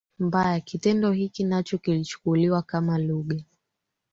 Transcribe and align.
mbaya 0.19 0.59
kitendo 0.59 1.11
hiki 1.11 1.43
nacho 1.43 1.77
kilichukuliwa 1.77 2.61
kama 2.61 2.97
lugha 2.97 3.43